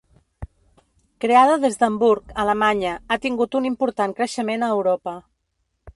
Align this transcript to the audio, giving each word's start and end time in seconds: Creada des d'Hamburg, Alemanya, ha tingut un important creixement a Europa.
Creada 1.25 1.57
des 1.65 1.77
d'Hamburg, 1.83 2.33
Alemanya, 2.45 2.97
ha 3.17 3.21
tingut 3.27 3.59
un 3.61 3.69
important 3.73 4.19
creixement 4.21 4.67
a 4.67 4.71
Europa. 4.79 5.19